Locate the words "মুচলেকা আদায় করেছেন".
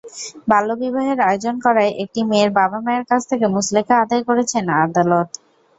3.47-4.63